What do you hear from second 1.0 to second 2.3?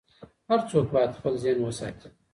خپل ذهن وساتي.